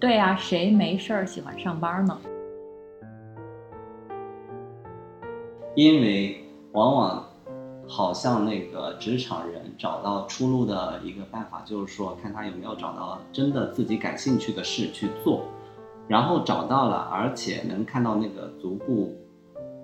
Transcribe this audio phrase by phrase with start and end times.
[0.00, 2.18] 对呀、谁没事儿喜欢上班呢？
[5.74, 6.42] 因为
[6.72, 7.24] 往往
[7.86, 15.44] 好像那个职场人找到出路的一个办法，就是说看他有没有找到真的自己感兴趣的事去做，
[16.08, 19.14] 然后找到了，而且能看到那个逐步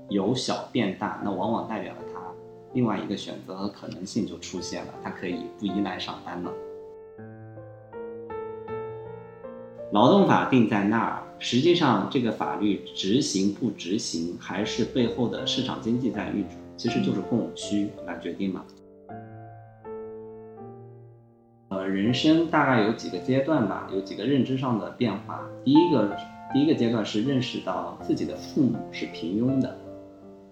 [0.09, 2.21] 由小变大，那往往代表了他
[2.73, 6.51] 另外一个选择和可能性就出现了，他可以不依赖上班了。
[9.93, 18.65] 劳动法定在那儿，实际上这个法律执行不执行，还是背后的市场经济在运转，其实就是供需来决定嘛。
[21.69, 25.41] 呃，人生大概有几个阶段吧，有几个认知上的变化。
[25.65, 26.17] 第一个，
[26.53, 29.69] 第一个阶段是认识到自己的父母是平庸的；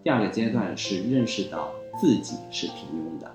[0.05, 3.29] 第二个阶段是认识到自己是平庸的；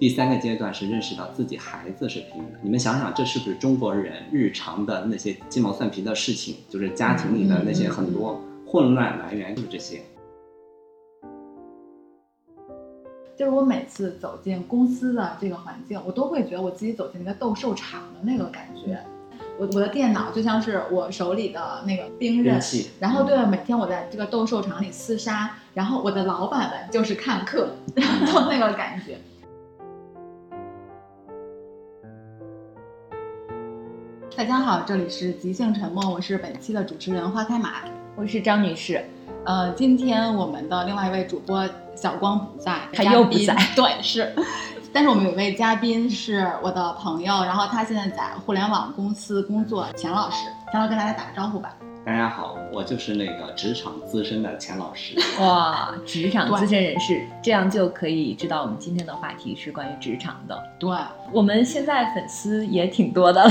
[0.00, 2.58] 第三个阶段是认识到自己孩子是平等的。
[2.62, 6.54] 你们想想，这是不是中国人日常的那些鸡毛蒜皮的事情？
[6.70, 10.00] 就是家庭里的那些很多混乱来源，就是这些。
[13.36, 18.98] 就是我每次走进公司的这个环境，我都会觉得我自己走进一个斗兽场的那个感觉。
[19.58, 22.58] 我我的电脑就像是我手里的那个兵刃
[22.98, 29.18] 然后对了，每天我在这个斗兽场里厮杀，然后我的老板们就是看客， 然后那个感觉。
[34.40, 37.72] 大家好，这里是即兴沉默，我是本期的主持人花开马。
[38.16, 39.04] 我是张女士，
[39.44, 44.32] 呃，今天我们的另外一位主播小光不在，他又不在对，是。
[44.94, 51.76] 但是我们有位嘉宾是我的朋友，然后他现在在互联网公司工作，钱老师，钱老师跟大家打个招呼吧。
[52.02, 55.14] 大家好，我就是那个职场资深的钱老师。
[55.38, 60.58] 哇，职场资深人士，这样就可以知道我们今天的话题是关于职场的。
[60.78, 60.90] 对
[61.30, 63.50] 我们现在粉丝也挺多的了，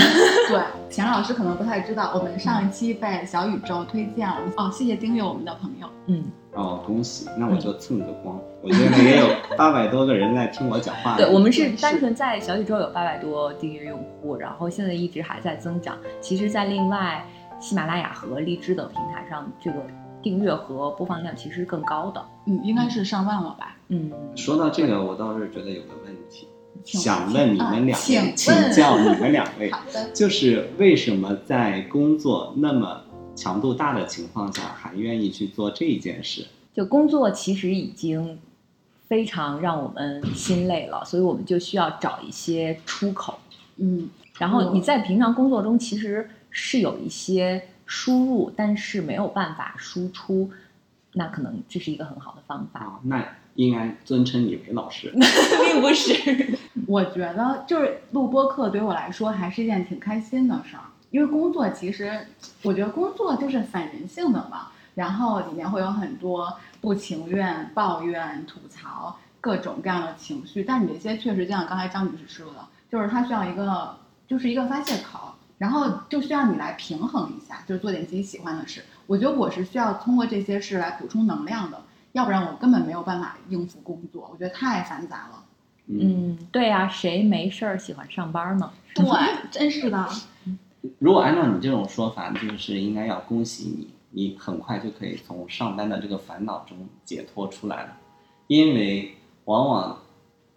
[0.49, 0.59] 对，
[0.89, 5.88] 钱老师可能不太知道，我们上一期被小宇宙推荐了，哦，谢谢订阅我们的朋友。
[6.07, 7.29] 嗯，哦，恭喜！
[7.38, 8.39] 那我就蹭个光。
[8.63, 11.15] 我觉得也有八百多个人在听我讲话。
[11.15, 15.95] 对，我们是是单纯在小宇宙有八百多订阅用户，然后现在一直还在增长。
[16.19, 17.23] 其实，在另外
[17.59, 19.85] 喜马拉雅和荔枝等平台上，这个
[20.21, 22.25] 订阅和播放量其实是更高的。
[22.45, 23.75] 嗯，应该是上万了吧？
[23.89, 26.47] 嗯，说到这个，我倒是觉得有个问题，
[26.83, 33.01] 想问你们两啊请位，请教你们两位，好的，就是为什么在工作那么
[33.35, 36.45] 强度大的情况下，还愿意去做这件事？
[36.73, 38.39] 就工作其实已经
[39.07, 43.39] 非常让我们心累了，所以我们就需要找一些出口。
[43.77, 50.51] 嗯，然后你在平常工作中其实是有一些输入，但是没有办法输出，
[51.13, 52.79] 那可能这是一个很好的方法。
[52.79, 55.11] 啊，那应该尊称你为老师。
[55.65, 56.57] 并不是，
[56.88, 62.25] 我觉得就是录播课对于我来说还是一件挺开心的事儿，因为工作其实
[62.63, 72.59] 我觉得工作就是反人性的嘛，然后里面会有很多不情愿、抱怨、吐槽各种各样的情绪，但你这些确实就像刚才张女士说的，
[72.89, 78.83] 就是它需要一个就是一个发泄口，然后就需要你来平衡一下，就是做点自己喜欢的事。
[79.05, 81.79] 我觉得我是需要通过这些事来补充能量的，
[82.13, 85.43] 要不然我根本没有办法应付工作，我觉得太繁杂了。
[85.87, 88.71] 嗯，对呀、谁没事儿喜欢上班呢？
[88.95, 89.05] 对，
[89.51, 90.09] 真是的。
[90.99, 97.97] 如果按照你这种说法，就是应该要恭喜你，你很快就可以从上班的这个烦恼中解脱出来了，
[98.47, 99.13] 因为
[99.45, 99.97] 往往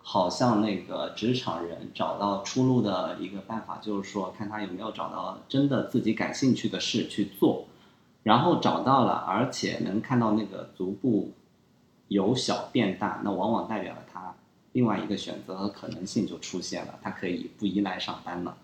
[0.02, 7.66] 好像那个职场人找到出路的一个办法，就是说看他有没有找到真的自己感兴趣的事去做，
[8.24, 11.30] 然后找到了，而且能看到那个逐步
[12.08, 14.34] 由小变大，那往往代表了他
[14.72, 18.56] 另外一个选择和可能性就出现了，他可以不依赖上班了。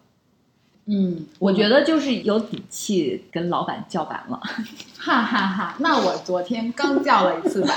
[0.86, 4.40] 嗯，我觉得就是有底气跟老板叫板了。
[4.98, 5.76] 哈哈哈。
[5.78, 7.76] 那我昨天刚叫了一次板。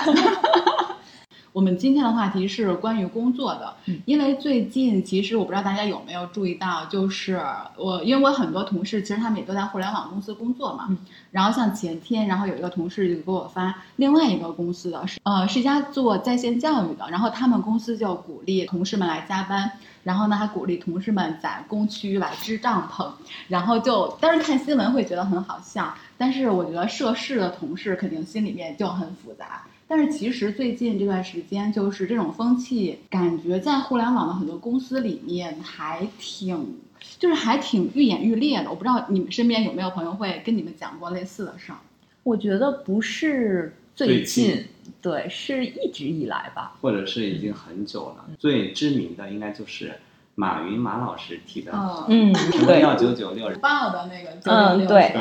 [1.53, 7.41] 我们今天的话题是关于工作的，嗯因为最近其实我不知道大家有没有注意到，就是
[7.75, 10.97] 我因为我很多同事其实他们也都在互联网公司工作嘛，嗯
[11.29, 19.69] 然后像前天，然后有一个同事就给我发另外一个公司的是呃是一家做在线教育的，然后他们公司就鼓励同事们来加班，
[20.03, 23.09] 然后呢还鼓励同事们在工区来支帐篷，
[23.49, 29.63] 然后就当时看新闻会觉得很好笑，但是我觉得涉事的同事肯定心里面就很复杂。
[29.91, 36.77] 但是其实最近这段时间，就是这种风气，感觉在互联网的很多公司里面还挺，
[37.19, 38.69] 就是还挺愈演愈烈的。
[38.69, 41.79] 我不知道你们身边有没有朋友会跟你们讲过类似的事儿？
[42.23, 44.65] 我觉得不是最最近，
[45.01, 46.77] 对，是一直以来吧。
[46.79, 48.25] 或者是已经很久了。
[48.39, 49.95] 最知名的应该就是
[50.35, 53.49] 马云马老师提的，嗯，嗯，什么对，叫九九六？
[53.57, 55.13] 报的那个九九六嗯对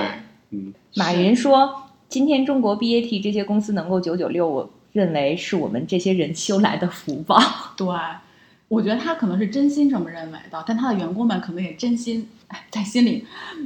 [0.50, 7.38] 嗯，马云说，今天中国 BAT 这些公司能够九九六，我认为是我们这些人修来的福报。
[7.78, 7.86] 对，
[8.66, 13.24] 我觉得他可能是真心这么认为的，但他的员工们可能也真心哎在心里，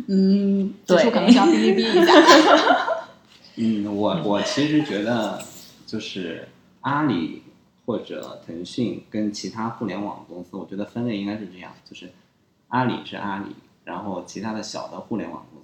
[0.08, 2.12] 嗯，对可能需要哔哩哔一下。
[3.56, 5.42] 嗯，我我其实觉得
[5.86, 6.46] 就是
[6.82, 7.44] 阿里
[7.86, 12.10] 或者腾讯跟其他互联网公司，我觉得分类应该是这样，就是
[12.68, 13.54] 阿里是阿里，
[13.84, 15.62] 然后其他的小的互联网公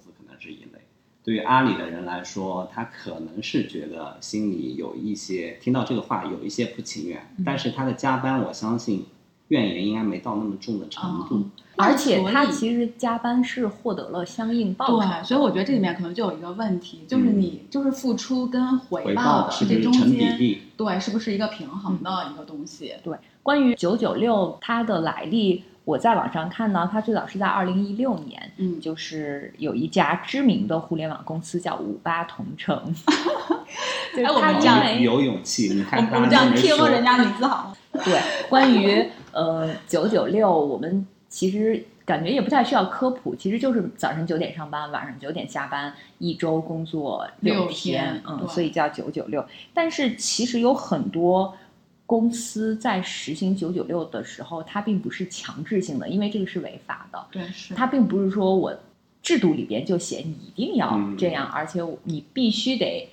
[1.23, 9.05] 对于阿里的人来说，他可能是觉得心里有一些听到这个话有一些不情愿，但是他的加班，我相信
[9.49, 11.35] 怨言应该没到那么重的程度。
[11.35, 20.61] 嗯而且他其实加班是获得了相应报酬，对，所以我觉得这里面可能就有一个问题，就是你就是付出跟回回报报是不的这中是成比间，例？
[20.77, 22.93] 对，是不是一个平衡的一个东西？
[23.03, 32.95] 对，关于九九六它的来历，我在网上看到，它最早是在二零一六年，嗯，就是有一家知名的互联网公司叫五八同城，
[34.15, 37.75] 就是哎我们这样有勇气，你我看们我们这样听人家名字好吗？
[38.05, 49.45] 对，关于呃九九六，我们其实感觉也不太需要科普，其实就是早上九点上班，晚上九点下班，一周工作六天，嗯，天对所以叫九九六。
[49.73, 51.53] 但是其实有很多
[52.11, 57.25] 公司在实行九九六的时候，它并不是强制性的，因为这个是违法的。
[57.31, 57.73] 对，是。
[57.73, 58.77] 它并不是说我
[59.23, 61.15] 制度里边就写你一定要嗯。
[61.15, 63.07] 这样，而且你必须得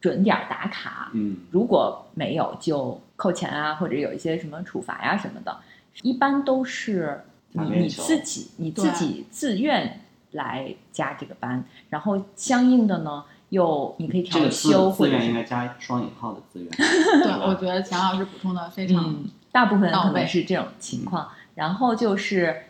[0.00, 1.38] 准点儿打卡，嗯。
[1.50, 5.58] 如果没有就扣钱啊，或者有一些什么处罚呀、什么的，
[6.02, 7.20] 一般都是
[7.50, 13.24] 你自己你自己自愿来加这个班，然后相应的呢，
[13.56, 16.68] 又你可以调休或者自愿应该加双引号的资源。
[16.76, 22.64] 对，我觉得钱老师补充的非常嗯，大部分可能是这种情况，然后就是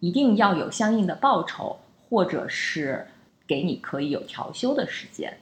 [0.00, 1.78] 一定要有相应的报酬，
[2.08, 3.06] 或者是
[3.46, 5.38] 给你可以有调休的时间。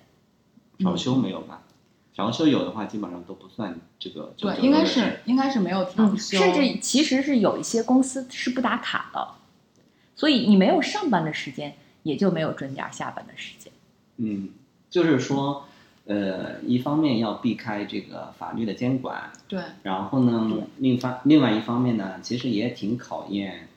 [0.76, 1.62] 调休没有吧？
[2.12, 4.34] 调休有的话，基本上都不算这个。
[4.36, 9.28] 对，应该是应该是没有调嗯，休，甚至其实是有一些公司是不打卡的，
[10.16, 13.72] 所以你没有上班的时间，也就没有准点下班的时间。
[14.16, 14.48] 嗯，
[14.90, 15.64] 就是说，
[16.06, 23.68] 呃，一方面要避开这个法律的监管，对然后呢，另方另外一方面呢，其实也挺考验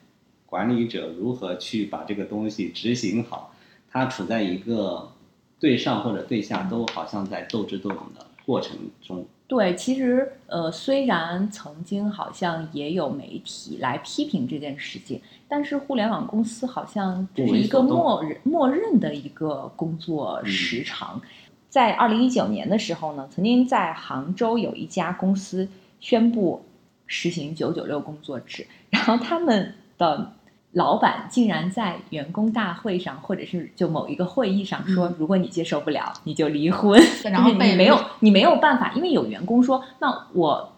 [0.46, 3.54] 管理者如何去把这个东西执行好。
[3.90, 5.12] 他处在一个
[5.60, 9.26] 对上或者对下都好像在斗智斗勇的过程中。
[9.52, 21.20] 对，其实呃，虽然曾经好像也有媒体来批评这件事情，但是互联网公司好像这是一个默认默认的一个工作时长。
[21.68, 25.68] 在二零一九年的时候呢，曾经在杭州有一家公司
[26.00, 26.62] 宣布
[27.06, 30.32] 实行九九六工作制，然后他们的
[30.72, 36.98] 老板竟然在员工大会上，或者是就某一个会议上说，嗯如果你接受不了，你就离婚。
[37.24, 40.72] 然后被就是你没有你没有办法，因为有员工说，那我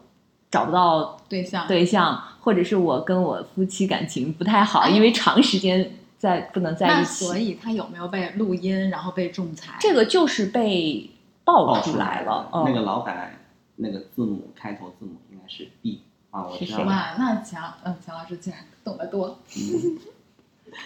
[0.51, 9.77] 找不到对象对象，或者是我跟我夫妻感情不太好，哎因为长时间在不能在一起所，以他有没有被录音，然后被仲裁？
[9.81, 11.09] 这个就是被
[11.45, 12.49] 爆爆出来了。
[12.53, 13.39] 那个嗯，老板
[13.77, 16.87] 那个字母开头字母应该是 B 啊，我知道了。
[16.87, 19.39] 哇，那强，嗯，强老师竟然懂得多。
[19.57, 19.99] 嗯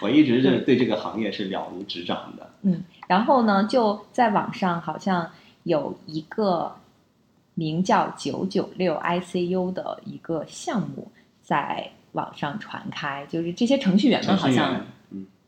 [0.03, 2.51] 我一直是对这个行业是了如指掌的。
[2.61, 5.31] 嗯然后呢，就在网上好像
[5.63, 6.71] 有一个
[7.55, 11.11] 名叫九九六 ICU 的一个项目
[11.43, 14.85] 在网上传开，就是这些程序员们好像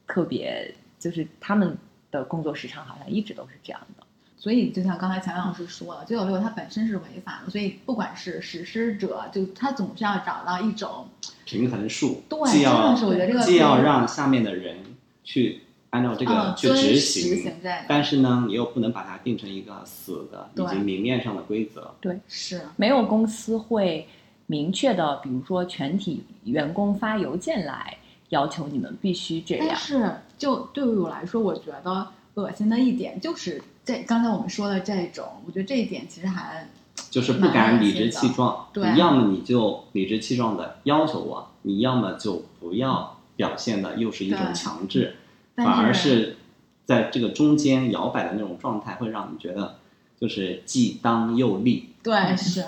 [0.06, 1.76] 特别，就是他们
[2.10, 4.04] 的工作时长好像一直都是这样的。
[4.38, 11.06] 所以，就像刚才强老师说了，九九六它本身是违法的，所以不管是实施者，就他总是要找到一种
[11.44, 14.76] 平衡术，对既要是我觉得这个既要让下面的人
[15.24, 17.52] 去按照这个去执行，
[17.88, 21.92] 但是呢，你又不能把它定成一个死的以及明面上的规则。
[22.00, 24.06] 对是没有公司会
[24.46, 27.96] 明确的，比如说全体员工发邮件来
[28.28, 29.66] 要求你们必须这样。
[29.68, 36.68] 但是就对于我来说，我觉得恶心的一点就是这刚才我们说的这种，我觉得这一点其实还
[37.10, 45.16] 就是不敢理直气壮，你要么你就理直气壮的要求我，你要么就不要表现的又是一种强制，
[45.56, 46.36] 反而是
[46.84, 49.78] 在这个中间摇摆的那种状态，会让你觉得
[50.20, 51.90] 就是既当又立。
[52.02, 52.64] 对 是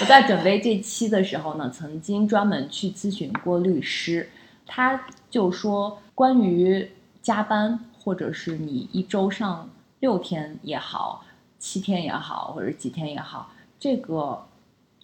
[0.00, 4.30] 我在准备这期的时候呢，曾经专门去咨询过律师，
[4.66, 9.68] 他就说关于加班，或者是你一周上
[9.98, 11.24] 六天也好，
[11.60, 14.46] 七天也好，或者几天也好，这个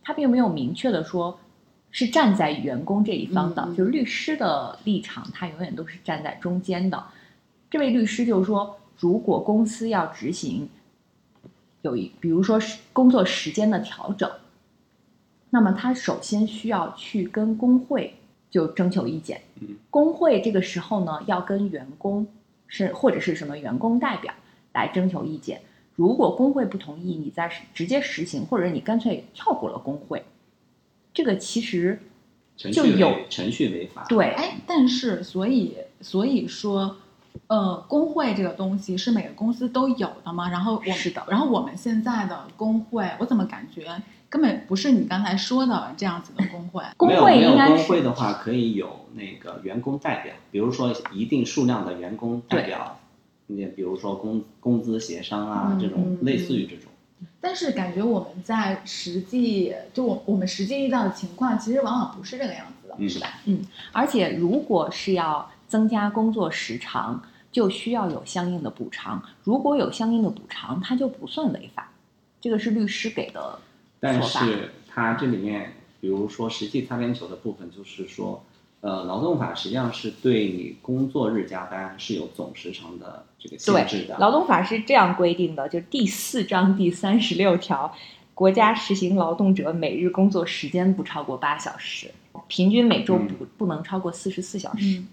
[0.02, 1.38] 他并没有明确的说
[1.92, 7.04] 是站在员工这一方的，就是律师的立场，他永远都是站在中间的。
[7.70, 10.68] 这位律师就是说，如果公司要执行
[11.82, 14.30] 有一，比如说是工作时间的调整，
[15.50, 18.14] 那么他首先需要去跟工会
[18.50, 19.42] 就征求意见。
[19.60, 22.26] 嗯工会这个时候呢，要跟员工
[22.66, 24.32] 是或者是什么员工代表
[24.72, 25.60] 来征求意见。
[25.96, 30.24] 如果工会不同意，你再直接实行，或者你干脆跳过了工会，
[31.12, 31.98] 这个其实
[32.56, 34.04] 程序违就有程序违法。
[34.08, 36.96] 对哎，但是所以所以说，
[37.48, 40.50] 呃，工会这个东西是每个公司都有的吗？
[40.50, 43.86] 然后我是的然后我们现在的工会，我怎么感觉
[44.28, 46.82] 根本不是你刚才说的这样子的工会？
[46.98, 52.98] 工没有没有工会应该工会的话，可以有那个员工代表，比如说一定数量的员工代表，
[53.46, 56.86] 你比如说工工资协商啊，嗯这种嗯类似于这种。
[57.40, 63.40] 但是感觉我们在实际就我我们实际遇到的情况，其实往往不是这个样子的，嗯是吧？
[63.46, 69.22] 嗯而且如果是要增加工作时长，就需要有相应的补偿。
[69.44, 71.90] 如果有相应的补偿，它就不算违法。
[72.40, 73.58] 这个是律师给的
[73.98, 74.22] 但。
[74.22, 78.44] 是它这里面，比如说实际擦边球的部分，就是说，
[78.80, 84.16] 呃，劳动法实际上是对你工作日加班是有总时长的对，的。
[84.18, 87.92] 劳动法是这样规定的，就第四章第三十六条，
[88.34, 92.10] 国家实行劳动者每日工作时间不超过八小时，
[92.48, 94.98] 平均每周嗯不、不能超过四十四小时。
[94.98, 95.08] 嗯，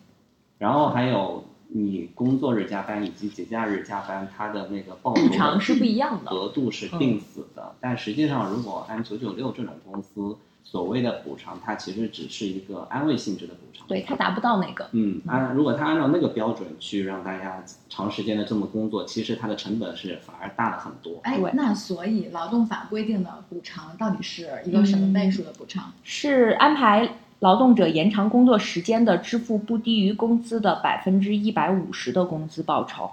[0.58, 6.32] 然后还有你工作日加班以及节假日加班，它的那个报补酬偿是不一样的。
[6.32, 7.76] 额度是定死的。
[7.80, 13.86] 但实际上，如果按九九六这种公司所谓的补偿，它其实只是一个安慰性质的补偿。
[13.88, 14.88] 对，它达不到那个。
[14.94, 21.20] 嗯，按如果他按照那个标准去让大家长时间的这么工作，其实它的成本是反而大了很多。
[21.24, 25.92] 哎对，那所以劳动法规定的补偿到底是一个什么倍数的补偿？
[26.02, 33.12] 是安排劳动者延长工作时间的，支付不低于工资的百分之一百五十的工资报酬；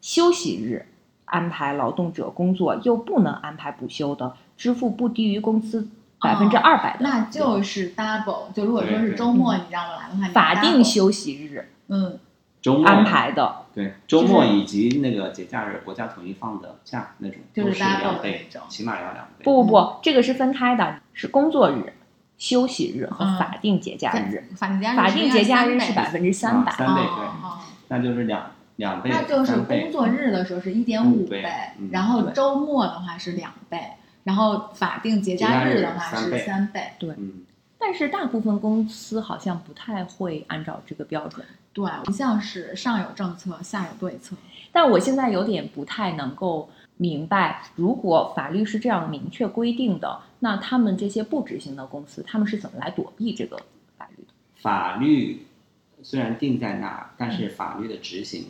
[0.00, 0.86] 休息日
[1.26, 5.86] 安排劳动者工作又不能安排补休的，支付不低于工资
[6.20, 6.98] 百分之二百的。
[7.00, 8.52] 那就是 double。
[8.52, 12.18] 就如果说是周末你让我来的话，你法定休息日嗯
[12.60, 13.56] 周末安排的。
[13.74, 19.44] 对周末以及那个节假日，国家统一放的假那种，就是都是 double 两倍起码要两倍。
[19.44, 21.92] 不不不，这个是分开的，是工作日、
[22.36, 24.44] 休息日和嗯法定节假日。
[24.56, 27.24] 法定节假日法定节假日是百百分之三百啊，三倍对
[27.90, 31.44] 那就是两两倍，那就是工作日的时候是一点五五倍
[31.78, 33.78] 嗯然后周末的话是两倍，
[34.28, 36.92] 然后法定节假日的话是三倍。
[37.16, 37.46] 嗯，
[37.78, 41.46] 但是大部分公司好像不太会按照这个标准。
[41.72, 44.36] 对，不像是上有政策，下有对策。
[44.70, 46.68] 但我现在有点不太能够
[46.98, 53.56] 明白，如果法律是这样明确规定的，那他们这些不执行的公司，他们是怎么来躲避这个
[53.96, 54.34] 法律的？
[54.56, 55.46] 法律
[56.02, 58.44] 虽然定在那儿，但是法律的执行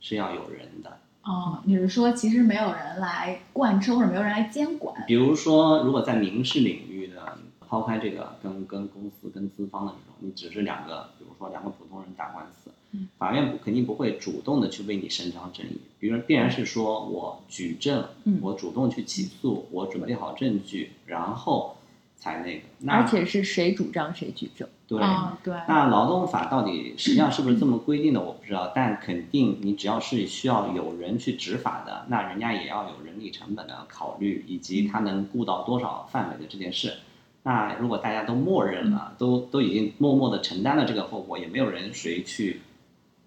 [0.00, 0.96] 是要有人的。
[1.28, 5.04] 哦，你是说其实没有人来贯彻或者没有人来监管？
[5.06, 7.36] 比如说，如果在民事领域的，
[7.68, 21.76] 抛开这个跟跟公司跟资方的这种，你只是两个，比如说两个普通人打官司，嗯法院不肯定不会主动的去为你伸张正义，比如必然是说我举证，嗯我主动去起诉，我准备好证据，然后
[22.18, 22.62] 才那个。
[22.80, 24.68] 那而且是谁主张谁举证。
[24.86, 28.72] 对，哦，对，那劳动法到底实际上是不是这么规定的，我不知道。
[28.74, 36.94] 但肯定你只要是需要有人去执法的，那人家也要有人力成本的考虑，以及他能顾到多少范围的这件事。
[37.42, 42.62] 那如果大家都默认了，都都已经默默的承担了这个后果，也没有人谁去。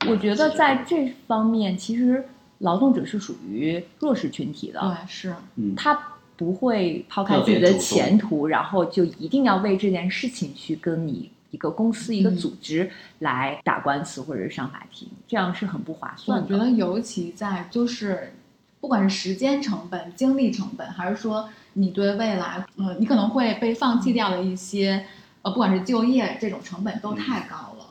[0.08, 6.11] 我觉得在这方面，其实劳动者是属于弱势群体的，对是，嗯，他
[6.42, 16.44] 不会抛开自己的前途，然后就一定要为这件事情去跟你一个公司、一个组织来打官司或者是上法庭，这样是很不划算的。
[16.44, 18.34] 我觉得尤其在就是，
[18.80, 25.06] 不管是时间成本、精力成本，还是说你对未来，呃，你可能会被放弃掉的一些，
[25.44, 27.86] 呃，不管是就业这种成本都太高了。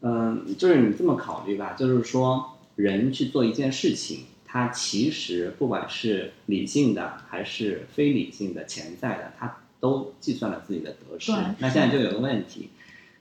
[0.00, 11.32] 嗯，就是你这么考虑吧，就是说人去做一件事情，他其实不管是理性的还是非理性的、潜在的，他都计算了自己的得失。
[11.58, 12.70] 那现在就有个问题，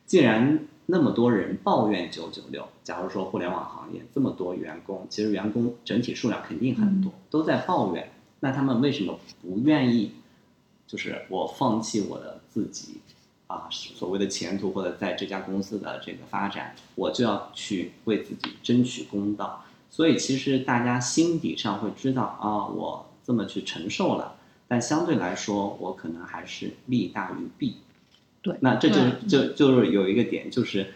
[0.05, 10.12] 既然那么多人抱怨九九六，假如说互联网行业这么多员工，其实员工整体数量肯定很多，都在抱怨，那他们为什么不愿意？
[10.88, 12.98] 就是我放弃我的自己
[13.48, 19.65] 啊，所谓的前途或者在这家公司的这个发展，我就要去为自己争取公道。
[19.95, 24.35] 所以其实大家心底上会知道啊，我这么去承受了，
[24.67, 27.77] 但相对来说，我可能还是利大于弊。
[28.41, 30.93] 对那这就对就就是有一个点，就是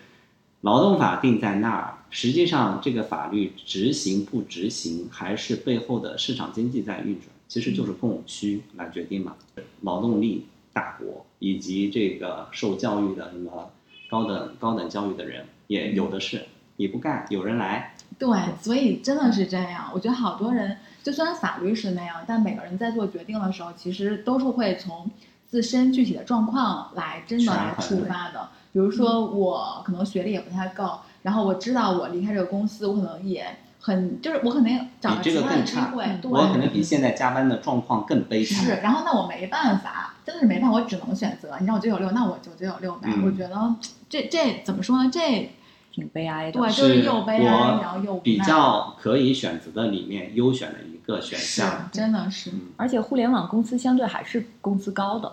[0.59, 9.37] 劳动法定在那儿，实际上这个法律执行不执行，还是背后的市场经济在运转，其实就是供需来决定嘛。
[9.83, 13.71] 劳动力大国以及这个受教育的什么
[14.09, 16.43] 高等高等教育的人也有的是，
[16.75, 19.85] 你不干，有人来，对，所以真的是这样。
[19.93, 25.09] 我觉得好多人，就虽然法律是那样，但每个人在做决定的时候，其实都是会从
[25.47, 28.49] 自身具体的状况来真的来出发的。
[28.71, 41.57] 比如说，我可能学历也不太够，然后我知道我离开这个公司，我可能也很，就是我可能找比这个其他的机会，对，我可能比现在加班的状况更悲是，然后那我没办法，真的是没办法，我只能选择。
[41.59, 43.07] 你让我九九六，那我就九九六呗。
[43.11, 43.75] 嗯我觉得
[44.07, 45.09] 这这怎么说呢？
[45.11, 45.49] 这
[45.91, 46.59] 挺悲哀的。
[46.59, 51.89] 对，就是又悲哀，然后又比较可以选择的里面优选的一个选项。
[51.91, 52.51] 真的是。
[52.51, 55.31] 嗯而且互联网公司相对还是工资高的。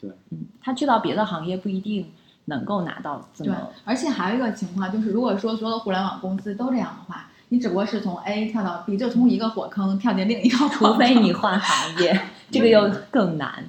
[0.00, 2.10] 对，嗯，他去到别的行业不一定
[2.46, 12.18] 能够拿到这对么，而且还有一个情况就是，如果说所有的互联网公司都这样的话，你只不过是从 A 跳到 B，就从一个火坑跳进另一个火坑，除非你换行业，
[12.50, 13.62] 这个又更难。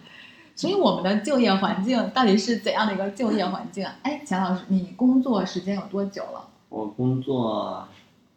[0.55, 3.87] 所以我们的就业环境到底是怎样的一个就业环境？
[4.03, 6.47] 哎，钱老师，你工作时间有多久了？
[6.69, 7.87] 我工作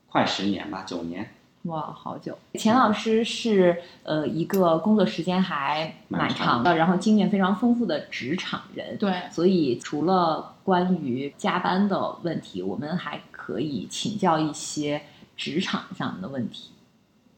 [0.09, 1.29] 快十年吧，九年。
[1.65, 2.37] 哇，好久！
[2.55, 8.99] 钱老师是呃一个工作时间还蛮长的，然后经验非常丰富的职场人。
[8.99, 15.01] 对，所以除了关于加班的问题，我们还可以请教一些
[15.39, 16.71] 职场上的问题。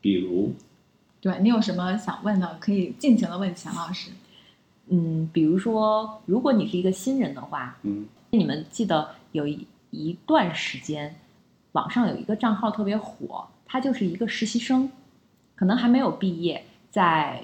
[0.01, 0.55] 比如，
[1.21, 4.11] 对你有什么想问的，可以尽情的问钱老师。
[4.89, 11.15] 嗯，比如说，如果你是一个新人的话，嗯，你们记得有一一段时间，
[11.73, 14.89] 网上有一个账号特别火，他就是一个实习生，
[15.55, 17.43] 可能还没有毕业，在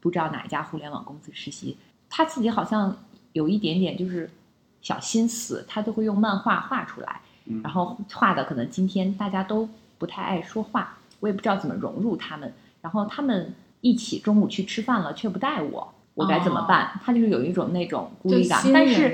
[0.00, 1.76] 不知道哪一家互联网公司实习，
[2.10, 2.96] 他自己好像
[3.32, 4.28] 有一点点就是
[4.80, 7.62] 小心思，他就会用漫画画出来，嗯。
[7.62, 9.68] 然后画的可能今天大家都
[9.98, 15.94] 不太爱说话，我也不知道怎么融入他们，然后他们一起中午去吃饭了，却不带我。
[16.14, 17.00] 我该怎么办？
[17.02, 19.08] 他就是有一种那种孤立感但是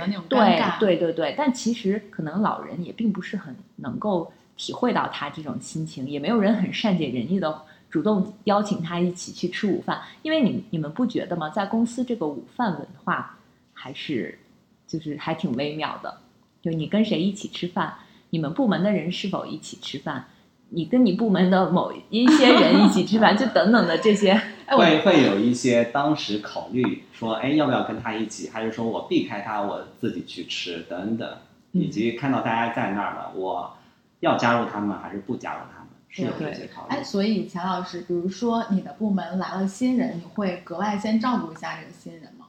[0.78, 11.48] 对对对对，但其实可能老人也并不是很能够体会到他这种心情，也没有人很善解人意的主动邀请他一起去吃午饭，因为你你们不觉得吗？
[11.50, 13.38] 在公司这个午饭文化
[13.72, 14.38] 还是
[14.86, 16.18] 就是还挺微妙的，
[16.60, 17.94] 就你跟谁一起吃饭，
[18.30, 20.26] 你们部门的人是否一起吃饭，
[20.70, 24.38] 你跟你部门的某一些人一起吃饭，就等等的这些，
[24.76, 31.28] 会会有一些当时考虑说，哎，要不要跟他一起，还是说我避开他，我自己去吃等等，
[31.72, 33.76] 嗯以及看到大家在那儿了，我
[34.20, 37.02] 要加入他们还是不加入他们，是有这些考虑哎，。
[37.02, 42.46] 所以钱老师，比如说你的部门来了新人，你会格外先照顾一下这个新人吗？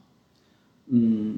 [0.88, 1.38] 嗯，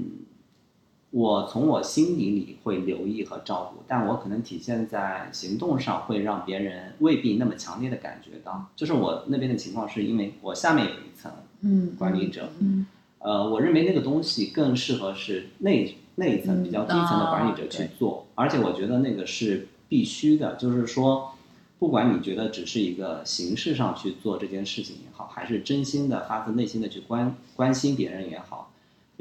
[1.11, 8.65] 我从我心底里会留意和照顾，但我可能体现在行动上，会让别人未必那么强烈的感觉到。
[8.75, 12.87] 就是我那边的情况，是因为我下面有一层嗯，管理者，嗯，
[13.19, 21.33] 呃，我认为那个东西更适合是那那一层比较低层的管理者去做，而且我觉得那个是必须的，就是说，
[21.77, 28.70] 不管你觉得只是一个形式上去做这件事情也好，还是真心的发自内心的去关关心别人也好，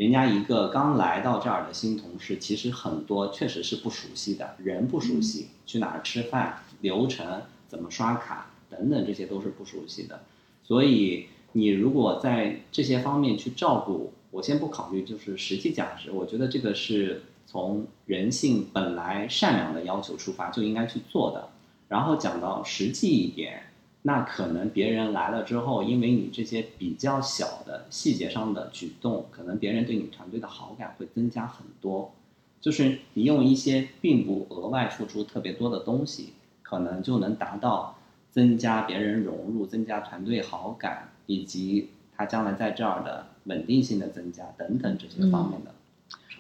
[0.01, 10.23] 人家一个刚来到这儿的新同事，其实很多确实是不熟悉的，人不熟悉，去哪儿吃饭、流程、怎么刷卡等等，这些都是不熟悉的，
[10.65, 11.27] 所以。
[11.53, 21.49] 你如果在这些方面去照顾，我先不考虑就是实际价值，我觉得这个是从人性本来善良的要求出发就应该去做的。
[21.89, 23.65] 然后讲到实际一点，
[24.03, 32.13] 那可能别人来了之后，因为你这些比较小的细节上的举动，可能别人对你团队的好感会增加很多。
[32.61, 36.33] 就是你用一些并不额外付出特别多的东西，
[36.63, 37.99] 可能就能达到
[38.31, 41.09] 增加别人融入、增加团队好感。
[41.27, 45.71] 以及他将来在这儿的稳定性的增加等等这些方面的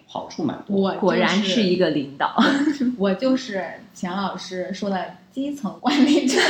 [0.04, 0.76] 好处蛮多。
[0.76, 2.34] 我果然是是一个领导。
[2.98, 6.40] 我就是钱老师说的基层管理者。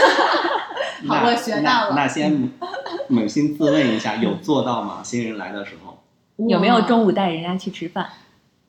[1.06, 1.94] 好，那我学到那了。
[1.96, 2.50] 那先
[3.10, 5.00] 扪心自问一下，有做到吗？
[5.02, 5.98] 新人来的时候，
[6.48, 8.08] 有没有中午带人家去吃饭？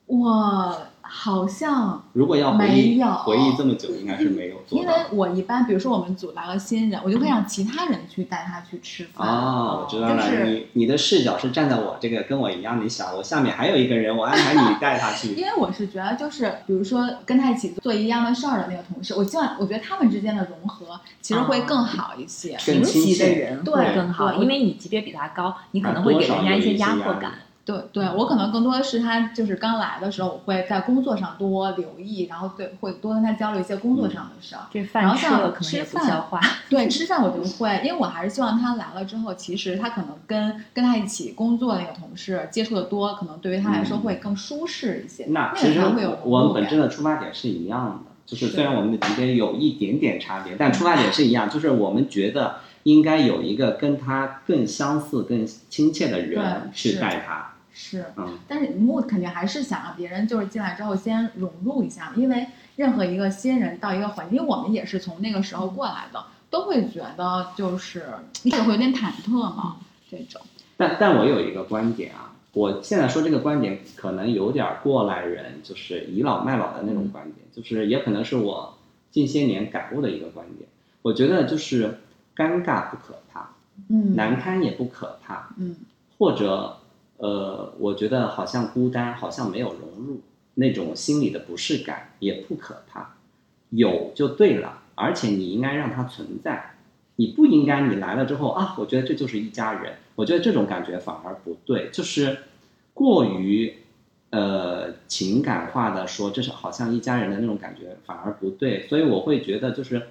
[0.06, 0.76] 我
[1.14, 4.92] 好像如果要回忆没有回忆这么久，应该是没有做因为。
[5.12, 9.28] 我一般，比如说我们组来了新人，我就会让其他人去带他去吃饭。
[9.28, 22.56] 啊，我知道了，就是你你的视角是站在我这个跟我一样，你想我下面还有一个人，我安排你带他去 因为我是觉得，就是比如说跟他一起做一样的事儿的那个同事，我希望我觉得他们之间的融合其实会更好一些。
[22.64, 27.32] 更平级的人对会更好，因为你级别比他高，你可啊能会给人家一些压迫感。
[27.64, 34.62] 对对，我可能更多的是他就是刚来的时候，我会在工作上多留意，然后对会多跟他交流一些工作上的事儿。
[34.72, 36.40] 这然饭吃后像了可能也吃饭不消化。
[36.68, 45.26] 对，吃饭我就会，因为我还是希望他来了之后，其实他可能跟跟他一起工作的那个同事接触的多，可能对于他来说会更舒适一些。
[45.28, 57.51] 那那其实会有我们本身的出发点是一样的，就是是虽然我们的级别有一点点差别，但出发点是一样，就是我们觉得应该有一个跟他更相似、更亲切的人去带他。
[57.84, 68.04] 是，嗯，但是目肯定还是想让别人就是进来之后先融入一下，因为任何一个新人到一个环境，因为我们也是从那个时候过来的，都会觉得就是
[68.44, 70.40] 一开始会有点忐忑嘛，这种。
[70.76, 78.78] 但但我有一个观点啊，我现在说这个观点可能有点过来人，就是倚老卖老的那种观点，就是也可能是我
[79.10, 80.68] 近些年感悟的一个观点。
[81.02, 81.98] 我觉得就是
[82.36, 83.50] 尴尬不可怕，
[83.88, 85.74] 嗯，难堪也不可怕，嗯
[86.18, 86.76] 或者
[87.22, 90.20] 呃，我觉得好像孤单，好像没有融入，
[90.54, 93.14] 那种心里的不适感也不可怕，
[93.70, 96.74] 有就对了，而且你应该让它存在，
[97.14, 102.38] 你不应该你来了之后啊，我觉得这就是一家人，我觉得这种感觉反而不对，就是
[102.92, 103.72] 过于
[104.30, 110.08] 呃情感化的说这是好像一家人的那种感觉反而不对，所以我会觉得就是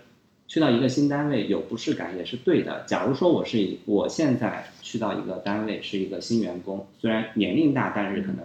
[0.52, 2.84] 去到一个新单位有不适感也是对的。
[2.86, 8.40] 假如说我是一我现在去到一个单位是一个新员工，虽然年龄大，但是可能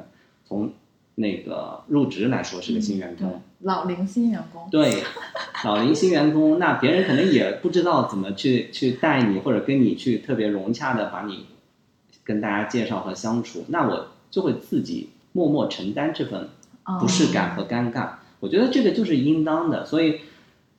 [0.46, 0.70] 从
[1.16, 5.02] 那个入职来说是个新员对工，，老龄新员工，对，
[5.64, 11.46] 老龄新员工，那别人可能也不知道怎么去去带你，或者跟你去特别融洽的把你
[12.22, 16.50] 跟大家介绍和相处，那我就会自己默默承担这份
[17.00, 18.10] 不适感和尴尬。
[18.38, 20.20] 我觉得这个就是应当的，所以，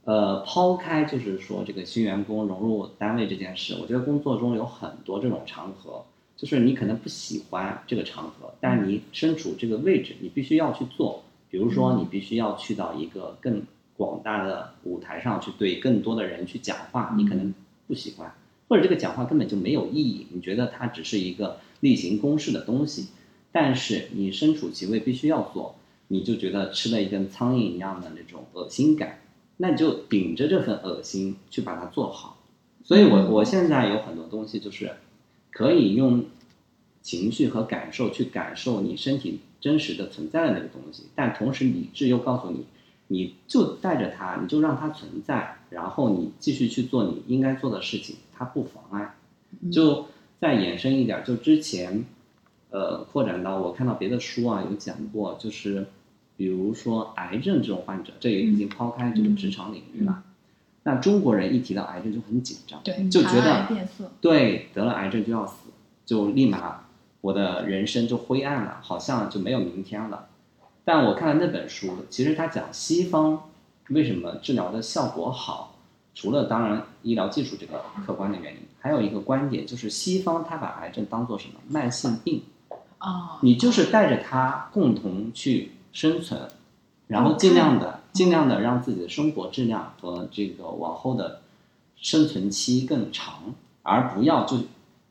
[0.08, 6.06] 呃，抛开就是说这个新员工融入单位这件事，我觉得工作中有很多这种场合，
[6.38, 11.24] 就是你可能不喜欢这个场合，但你身处这个位置，你必须要去做。
[11.50, 13.63] 比如说，你必须要去到一个更
[13.98, 17.54] 广大的舞台上去对更多的人去讲话，你可能
[17.86, 18.34] 不喜欢，
[18.70, 23.08] 或者这个讲话根本就没有意义，你觉得它只是一个例行公事的东西，
[23.52, 25.76] 但是你身处其位必须要做，
[26.08, 29.20] 你就觉得吃了一根苍蝇一样的那种恶心感，
[29.58, 32.38] 那你就顶着这份恶心去把它做好。
[32.84, 34.91] 所以我我现在有很多东西就是
[35.52, 36.26] 可以用
[37.02, 42.65] 情绪和感受去感受你身体真实的存在的那个东西，但同时理智又告诉你，
[43.08, 49.15] 你就带着它，你就让它存在，然后你继续去做你应该做的事情，它不妨碍。
[49.72, 50.06] 就
[50.39, 52.06] 再延伸一点，就之前，
[52.70, 55.88] 呃，扩展到我看到别的书啊有讲过，就是
[56.38, 60.23] 比如说癌症这种患者，这也已经抛开这个职场领域了。
[60.84, 63.67] 那中国人一提到癌症就很紧张，对，就觉得，
[64.21, 65.69] 对得了癌症就要死，
[66.06, 66.86] 就立马
[67.19, 70.28] 我的人生就灰暗了，好像就没有明天了。
[70.86, 73.50] 但我看了那本书，其实他讲西方
[73.89, 75.76] 为什么治疗的效果好，
[76.15, 82.43] 除了当然医疗技术这个客观的原因，还有一个观点就是西方他把癌症当做什么慢性病，
[83.00, 86.41] 哦，你就是带着它共同去生存，
[87.08, 91.41] 然后尽量的尽量的让自己的生活质量和这个往后的
[91.95, 94.60] 生存期更长，而不要就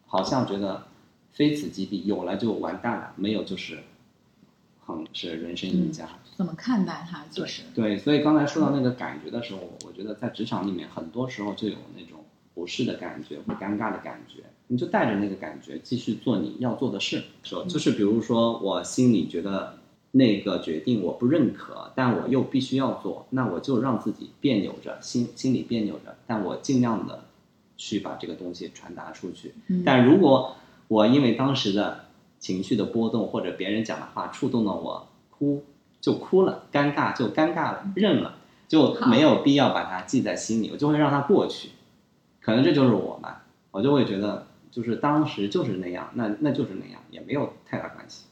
[0.07, 0.87] 好像觉得
[1.33, 3.81] 非此即彼，有了就完蛋了，没有就是
[4.85, 6.09] 很是人生赢家。
[6.37, 7.25] 怎么看待它？
[7.31, 17.25] 就是对，所以刚才说到那个感觉的时候，我觉得在职场里面很多时候就有那种不适的感觉或尴尬的感觉，你就带着那个感觉继续做你要做的事。
[17.43, 19.79] 说就是比如说我心里觉得
[20.17, 27.25] 那个决定我不认可，但我又必须要做，那我就让自己别扭着，心心里别扭着，但我尽量的
[27.77, 29.55] 去把这个东西传达出去。
[29.69, 30.57] 嗯但如果
[30.89, 32.07] 我因为当时的
[32.39, 35.65] 情绪的波动或者别人讲的话触动了我，哭
[36.01, 38.37] 就哭了，尴尬就尴尬了，认了，
[38.69, 41.71] 就没有必要把它记在心里，我就会让它过去。
[42.41, 48.26] 可能这就是我吧，我就会觉得就是当时就是那样，那那就是那样，也没有太大关系。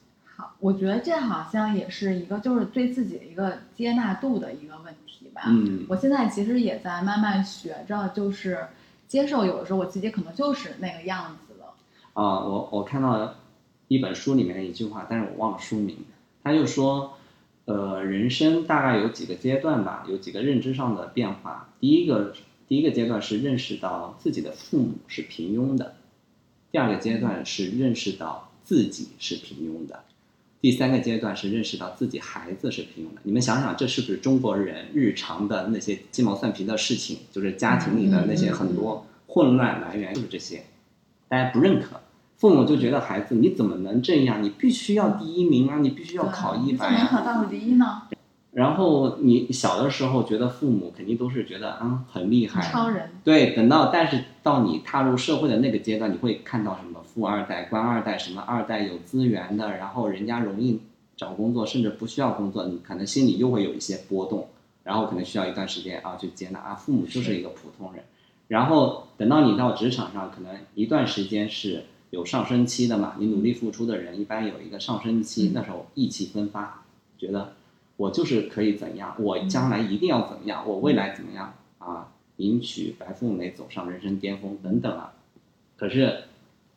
[0.64, 5.42] 好，我觉得这好像也是一个就是对自己的一个接纳度的一个问题吧。
[5.46, 8.66] 嗯我现在其实也在慢慢学着，就是
[9.06, 11.74] 接受有的时候我自己可能就是那个样子了。
[12.14, 13.34] 啊、我我看到
[13.88, 15.98] 一本书里面的一句话，但是我忘了书名，
[16.42, 17.18] 他就说，
[17.66, 21.68] 呃，人生大概有几个阶段吧，有几个认知上的变化。
[21.80, 22.34] 第一个
[22.66, 25.94] 第一个阶段是认识到自己的父母是平庸的，
[26.72, 30.04] 第二个阶段是认识到自己是平庸的，
[30.64, 33.20] 第三个阶段是认识到自己孩子是平庸的。
[33.24, 37.18] 你们想想，这是不是中国人日常的那些鸡毛蒜皮的事情？
[37.30, 40.62] 就是家庭里的那些很多混乱来源，就是这些。
[41.28, 42.00] 大家不认可，
[42.38, 44.42] 父母就觉得孩子你怎么能这样？
[44.42, 46.92] 你必须要第一名啊，你必须要考一百呀。
[46.92, 48.04] 么能考倒数第一呢？
[48.54, 60.80] 然后你小的时候觉得父母肯定都是觉得嗯很厉害，超人，对，等到但是到你踏入社会的那个阶段，你会看到什么富二代、官二代，什么二代有资源的，然后人家容易
[61.16, 64.48] 找工作，甚至不需要工作，你可能心里又会有一些波动，
[64.84, 68.04] 然后可能需要一段时间啊去接纳啊，父母就是一个普通人，
[68.46, 76.84] 然后等到你到职场上，可能一段时间是有上升期的嘛，你努力付出的人一般有一个上升期，那时候意气风发，
[77.18, 77.52] 觉得
[77.96, 85.12] 我就是可以怎样，我将来一定要怎么样，我未来怎么样啊，迎娶白富美，走上人生巅峰等等啊。
[85.76, 86.24] 可是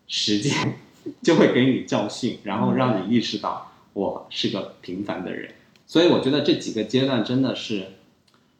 [0.07, 0.77] 时间
[1.23, 5.53] 就会给你教训，然后让你意识到我是个平凡的人。
[5.85, 7.87] 所以我觉得这几个阶段真的是，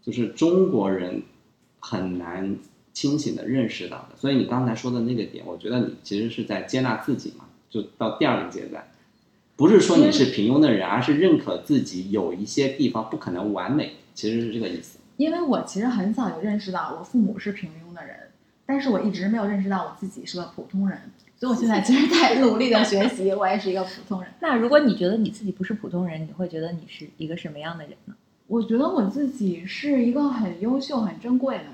[0.02, 1.22] 就是中国人
[1.80, 2.58] 很难
[2.94, 4.16] 清醒的认识到的。
[4.18, 8.90] 所以你刚才说的那个点，我觉得你其实是在接纳自己嘛，就到第二个阶段。
[9.58, 15.00] 不是说你是平庸的人，而是认可自己有一些地方不可能完美，其实是这个意思。
[15.18, 18.16] 因为我其实很早就认识到我父母是平庸的人，
[18.66, 21.02] 但是我一直没有认识到我自己是个普通人，
[21.40, 24.32] 所以我现在其实在努力的学习，我也是一个普通人。
[24.40, 28.14] 那如果你觉得你自己不是普通人，你会觉得你是一个什么样的人呢？
[28.46, 31.74] 我觉得我自己是一个很优秀、很珍贵的人。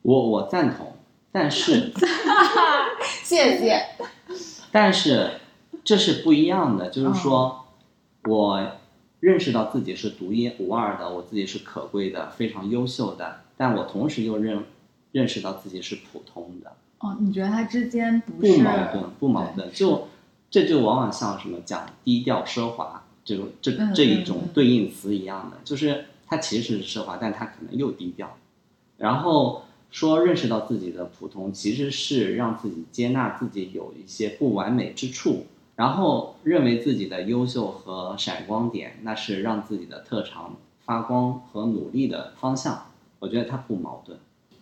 [0.00, 0.92] 我我赞同，
[1.30, 1.92] 但是
[3.22, 3.80] 谢谢。
[4.72, 5.30] 但是
[5.84, 7.66] 这是不一样的，就是说，
[8.24, 8.72] 我
[9.20, 14.64] 认识到自己是独一无二的，我自己是可贵的，非常优秀的，但我同时又认
[15.12, 20.08] 认识到自己是普通的，哦，你觉得它之间不不矛盾，不矛盾，就
[20.50, 28.36] 这就往往像什么讲低调奢华这种这嗯这一种对应词一样的，就是它其实是奢华，但它可能又低调，
[28.96, 29.62] 然后。
[29.90, 42.86] 说认识到自己的普通，其实是让自己接纳自己有一些不完美之处，然后认为自己的优秀和闪光点，那是让自己的特长发光和努力的方向。
[43.18, 44.18] 我觉得它不矛盾。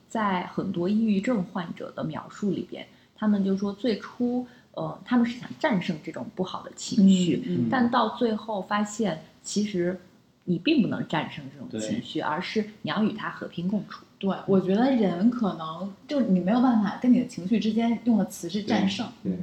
[0.08, 9.98] 在很多抑郁症患者的描述里边，他们就说最初，呃，他们是想战胜这种不好的情绪，嗯嗯但到最后发现，其实
[10.44, 14.04] 你并不能战胜这种情绪，而是你要与它和平共处。
[14.18, 19.06] 对，我觉得人可能就是你没有办法跟你的情绪之间用的词是战胜。
[19.22, 19.36] 对，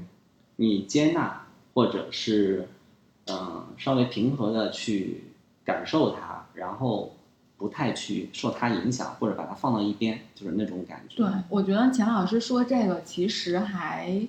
[0.55, 2.67] 你接纳或者是
[3.31, 5.25] 嗯、稍微平和的去
[5.63, 7.15] 感受它，然后
[7.57, 11.15] 不太去受它影响，或者把它放到一边，就是那种感觉。
[11.17, 14.19] 对，我觉得钱老师说这个其实还，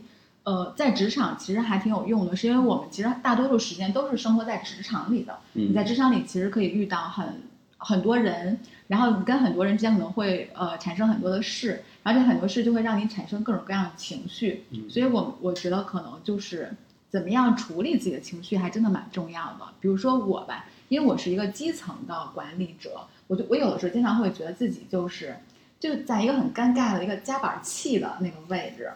[0.42, 5.38] 呃，在职场其实还挺有用的，是因为我们其实大多数时间都是生活在职场里的。
[5.54, 7.40] 嗯，你在职场里其实可以遇到很
[7.78, 14.64] 很多人，然后你跟很多人之间可能会呃产生很多的事，然后这很多事就会让你产生各种各样的情绪。
[14.72, 16.70] 嗯所以我我觉得可能就是
[17.10, 19.66] 怎么样处理自己的情绪，还真的蛮重要的。
[19.80, 25.36] 比如说我吧，因为我是一个基层的管理者，我就我有的时候经常会觉得自己就是
[25.78, 28.90] 就在一个很尴尬的一个夹板气的那个位置。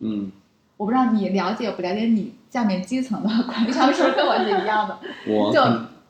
[0.00, 0.30] 嗯，
[0.76, 4.98] 我不知道你了解不了解你下面基层的管理上是不是跟我是一样的？
[5.26, 5.60] 就 我就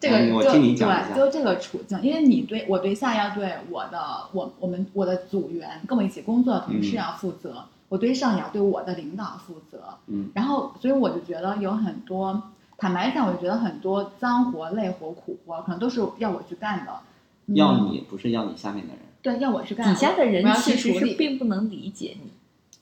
[0.01, 4.01] 这个就对，就这个处境，因为你对我对下要对我的
[4.33, 12.43] 我我们我的组员跟我一起工作的同事嗯要负责，我对上也要对我的领导负责，嗯然后所以我就觉得有很多，
[12.77, 16.93] 坦白讲，我就觉得很多脏活、累活、苦活，可能都是要我去干的。
[17.47, 19.03] 嗯要你不是要你下面的人。
[19.23, 19.89] 对，要我去干。
[19.89, 21.15] 底下的人其实是。
[21.15, 22.31] 并不能理解你。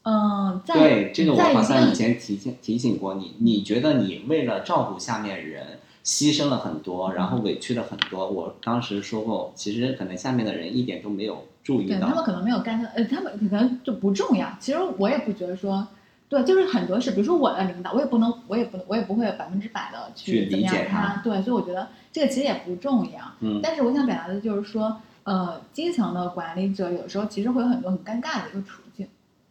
[0.02, 8.30] 嗯，在对，这个我在好像以前提醒提醒过你，你觉得你为了照顾下面人牺牲了很多，然后委屈了很多。
[8.30, 11.98] 我当时说过，其实可能下面的人一点都没有注意到。
[11.98, 14.48] 对他们可能没有干涉，呃，他们可能就不重要。
[14.60, 15.84] 其实我也不觉得说，
[16.28, 21.22] 对，就是很多事，比如说我的领导，我也不能，我也不，我也不会百分之百的去怎么样理解他他。
[21.22, 23.20] 对，所以我觉得这个其实也不重要。
[23.40, 28.85] 嗯但是我想表达的就是说，呃，基层的管理者有时候其实会有很多很尴尬的一个处境。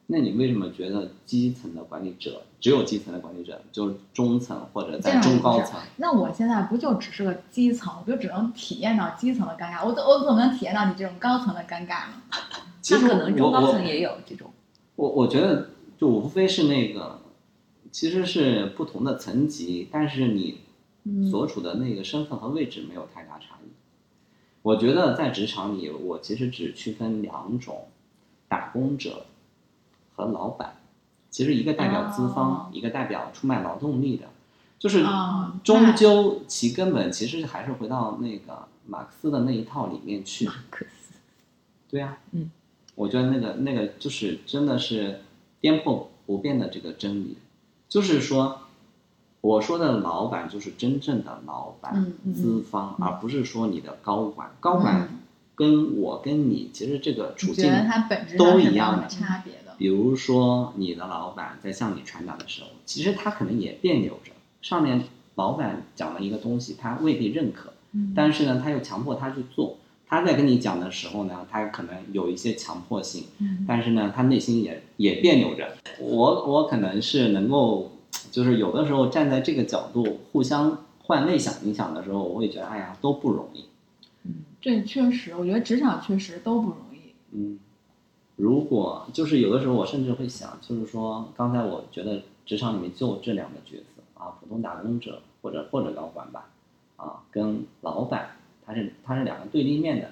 [0.07, 5.79] 那你为什么觉得基层的管理者只有基层的管理者，就是中层或者在中高层？
[5.97, 12.21] 那我现在不就只是个基层，我就只能体验到基层的尴尬，我怎我怎么能体验到你这种高层的尴尬呢？
[12.81, 14.51] 其实可能中高层也有这种。
[14.95, 17.19] 我我觉得就无非是那个，
[17.91, 20.59] 其实是不同的层级，但是你
[21.03, 23.69] 嗯所处的那个身份和位置没有太大差异。
[24.61, 27.87] 我觉得在职场里，我其实只区分两种：
[28.47, 29.25] 打工者
[30.15, 30.78] 和老板。
[31.30, 34.28] 其实一个代表资方，哦一个代表出卖劳动力的，
[34.80, 40.45] 就是啊终究其根本其实还是回到那个马克思的那一套里面去。
[40.45, 41.13] 马克思
[41.89, 42.49] 对呀、嗯，
[42.95, 45.21] 我觉得那个那个就是真的是
[45.60, 47.38] 颠破不变的这个真理，
[47.89, 48.62] 就是说，
[49.41, 54.51] 我说的老板就是真正的老板，嗯嗯资方，嗯而不是说你的高管。
[54.62, 55.10] 高管
[55.54, 57.69] 跟我跟你其实这个处境
[58.38, 59.64] 都一样的差别的？
[59.77, 64.31] 比如说，你的老板在向你传达的时候，其实他可能也别扭着。
[64.61, 65.03] 上面
[65.35, 69.77] 老板讲了一个东西，他未必认可，嗯但是呢，他又强迫他去做。
[70.07, 75.75] 他在跟你讲的时候呢，他可能有一些强迫性，嗯但是呢，他内心也也别扭着。
[75.99, 77.91] 我我可能是能够，
[78.31, 83.65] 就是有的时候站在这个角度，互相换位想一想的时候，我会觉得，哎呀，都不容易。
[84.61, 87.13] 这确实，我觉得职场确实都不容易。
[87.31, 87.59] 嗯，
[88.36, 96.50] 如果就是有的时候，我甚至会想，就是说，刚才我觉得职场里面就这两个角色啊，普通打工者或者或者高管吧，
[96.98, 100.12] 啊，跟老板，他是他是两个对立面的。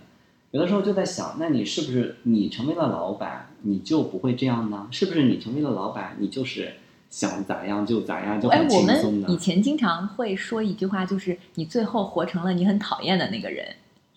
[0.51, 4.87] 有的时候就在想，那你是不是你成为了老板，你就不会这样呢？
[4.91, 6.73] 是不是你成为了老板，你就是
[7.09, 9.35] 想咋样就咋样，就很，哎我们以？
[9.35, 13.67] 前经常会说一句话，就是你最后活成了你很讨厌的那个人，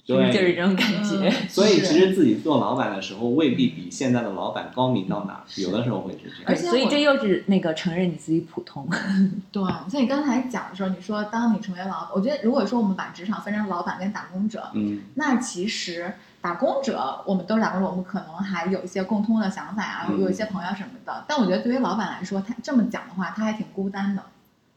[0.06, 1.28] 对就是这种感觉？
[1.28, 6.44] 嗯 所以其实自己做老板的时候，未必比现在的老板高明到哪儿，有的时候会是这样。
[6.46, 8.88] 而且所以这又是那个承认你自己普通。
[9.50, 21.24] 对，像你刚才讲的时候，你说当你成为老，我觉得如果说我们把职场分成老板跟打工者，嗯，那其实打工者，我们都是打工者，我们可能还有一些共通的想法啊，嗯有一些朋友什么的。
[21.26, 24.22] 但我觉得对于老板来说，他这么讲的话，他还挺孤单的。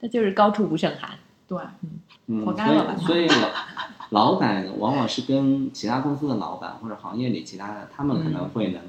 [0.02, 1.12] 他就是高处不胜寒。
[1.48, 1.90] 对，嗯，
[2.46, 3.42] 活该了吧所以所以
[4.12, 8.82] 老老板往往是跟其他公司的老板或者行业里其他的，他们可能会能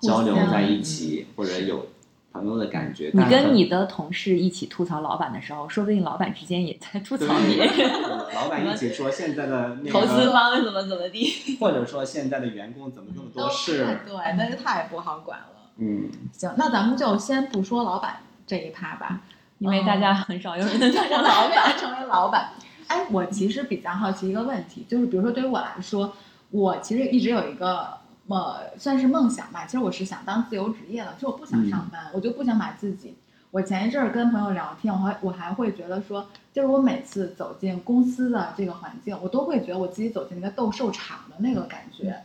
[0.00, 1.86] 交流在一起，或者有
[2.32, 3.10] 朋友的感觉。
[3.14, 7.92] 你跟你的同事一起吐槽老板的时候，说不定老板之间也在吐槽别人，
[8.34, 11.56] 老板一起说现在的那投资，方怎么怎么地。
[11.60, 15.46] 或者说现在的员工怎么这么多事，对，那就太不好管了。
[15.78, 19.20] 嗯，行，那咱们就先不说老板这一趴吧，
[19.58, 21.48] 因为大家很少有人能当上老。
[21.48, 22.50] 板，成为老板。
[22.88, 26.12] 哎，我其实比较好奇一个问题，就是比如说对于我来说，
[26.50, 27.88] 我其实一直有一个
[28.28, 33.14] 呃算是梦想吧，其实我是想当自由职业的，就我不想上班，我就不想把自己。
[33.50, 42.22] 我前一阵儿跟朋友聊天，我还我还会觉得说，就是我每次走进公司的这个环境，我都会觉得我自己走进一个斗兽场的那个感觉。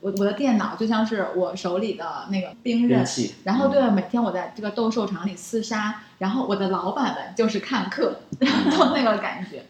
[0.00, 3.06] 我我的电脑就像是我手里的那个兵刃。
[3.44, 9.64] 然后对，每天我在这个斗兽场里厮杀，然后我的老板们就是看客， 都那个感觉。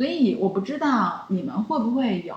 [0.00, 2.34] 所以我不知道你们会不会有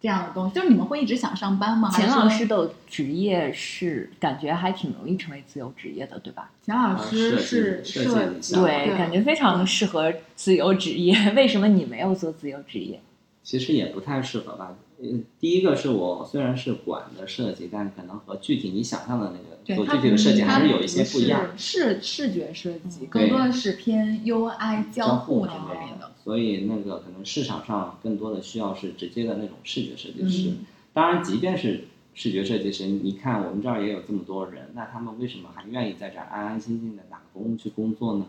[0.00, 1.90] 这样的东西，就是你们会一直想上班吗？
[1.90, 6.50] 钱老师的职业是感觉还挺容易成为自由职业的，对吧？
[6.64, 11.14] 钱老师是设计对，对感觉非常适合自由职业。
[11.36, 12.98] 为什么你没有做自由职业？
[13.42, 14.74] 其实也不太适合吧。
[15.02, 21.50] 嗯，第一个是我虽然是管的设计，但可能和具体你想象的那个做具体的设计还是有一些不一样。
[21.54, 26.11] 是视视觉设计，更多的是偏 UI 交互那方面方面的。
[26.22, 30.50] 所以那个可能市场上更多的需要是直接的那种视觉设计师。
[30.50, 38.26] 嗯当然，即便是视觉设计师，你看我们这儿也有这么多人，那他们为什么还愿意在这儿安安心心的打工去工作呢？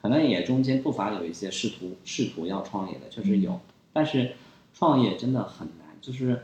[0.00, 3.50] 可能也中间不乏有一些试图试图要创业的，确实有。
[3.52, 3.60] 嗯
[3.92, 4.32] 但是
[4.74, 6.42] 创业真的很难，就是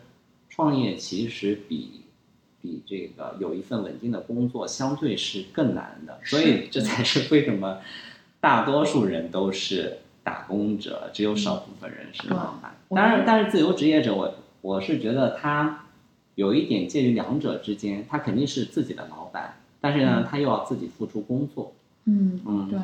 [0.49, 2.01] 创业其实比
[2.61, 7.81] 比这个有一份稳定的工作相对是更难的，所以这才是为什么
[8.41, 12.75] 大多数人都是打工者，只有少部分人是老板。
[12.89, 15.87] 我当然，但是自由职业者，我我是觉得他
[16.37, 21.73] 有一点介于两者之间，他肯定是自己的老板，但是呢，他又要自己付出工作。
[22.05, 22.79] 嗯，嗯，对。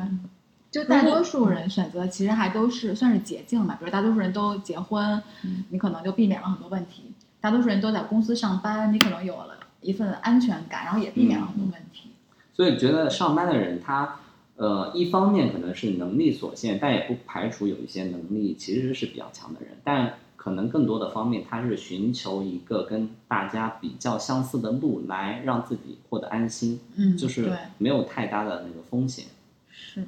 [0.71, 12.11] 就大多数人选择其实还都是算是捷径吧，比如大多数人都结婚，嗯你可能就避免了很多问题；大多数人都在公司上班，你可能有了一份安全感，然后也避免了很多问题。
[12.53, 14.19] 所以觉得上班的人他。
[14.59, 29.27] 呃，一方面可能是能力所限，但也不排除有一些能力其实是比较强的人，但可能更多的方面，他是寻求一个跟大家比较相似的路，来让自己获得安心，嗯，就是，没有太大的那个风险。
[29.69, 30.05] 是，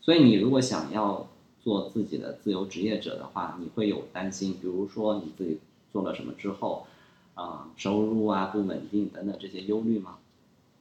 [0.00, 1.26] 所以你如果想要
[1.60, 5.58] 做自己的自由职业者的话，你会有担心，比如说你自己
[5.92, 6.86] 做了什么之后，
[7.34, 10.18] 啊、收入啊不稳定等等这些忧虑吗？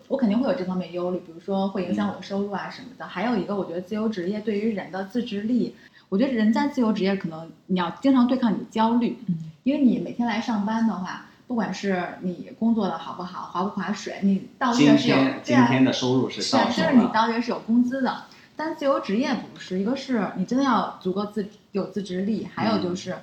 [0.10, 3.08] 我肯定会有这方面忧虑，比如说会影响我的收入啊什么的。
[3.08, 5.76] 还有一个，我觉得自由职业对于人的自制力，
[6.10, 9.52] 我觉得人在自由职业可能你要经常对抗你焦虑，嗯。
[9.64, 18.24] 因为你每天来上班的话，不管是你工作的好不好，划不划水，你到今月是有天对啊今天的收入是是啊，到手就是你，到月是有工资的，
[18.56, 22.82] 但自由职业不是，一个是你真的要足够自有自制力，还有嗯。
[22.82, 23.16] 就是，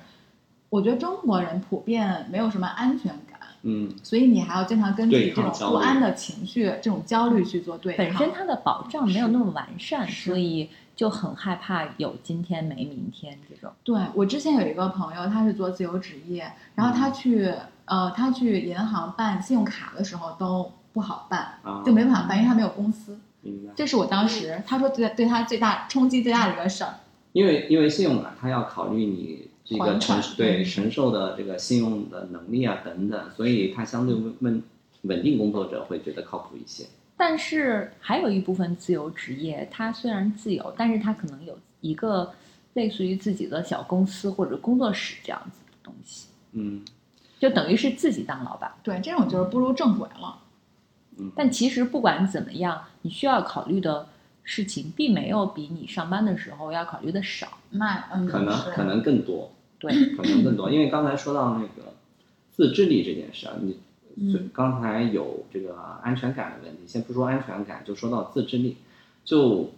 [0.69, 3.26] 我觉得中国人普遍没有什么安全感，
[3.63, 8.05] 嗯，所以你还要经常根据对这种不安的情绪、这种焦虑去做对抗。
[8.05, 13.71] 本身它的保障没有那么完善，所以就很害怕有今天没明天这种。
[13.83, 17.53] 对我之前有一个朋友，他是做自由职业，然后他去、
[17.85, 23.19] 呃，他去银行办信用卡的时候都不好办，啊，就没办法办，因为他没有公司。
[23.41, 23.73] 明白。
[23.75, 26.93] 这是我当时他说对对他最大冲击最大的一个事儿。
[27.33, 34.63] 因为因为信用卡它要考虑你这个承对嗯承受的这个信用的能力啊等等，所以它相对稳稳
[35.03, 36.85] 稳定工作者会觉得靠谱一些。
[37.15, 42.31] 但是还有一部分自由职业，它虽然自由，但是它可能有一个
[42.73, 46.83] 类似于自己的小公司或者工作室这样子的东西，嗯
[47.39, 48.71] 就等于是自己当老板。
[48.83, 50.39] 对，这种就是步入正轨了。
[51.17, 54.07] 嗯，但其实不管怎么样，你需要考虑的
[54.49, 57.49] 事情，并没有比你上班的时候要考虑的少。
[57.71, 61.93] 那嗯，可能可能更多，对，可能更多，因为刚才说到那个
[62.49, 63.77] 自制力这件事啊，你
[64.15, 68.77] 嗯刚才有这个安全感的问题，先不说安全感，就说到自制力。
[69.25, 69.69] 就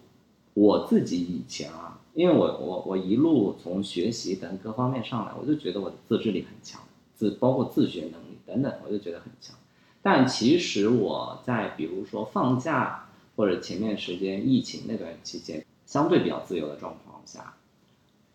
[0.53, 6.79] 我自己以前啊，因为我我我一路从学习等各方面上来，我就觉得我的自制力很强，
[7.15, 9.55] 自包括自学能力等等，我就觉得很强。
[10.03, 13.08] 但其实我在比如说放假
[13.39, 17.55] 或者前面时间疫情那段期间，相对比较自由的状况下，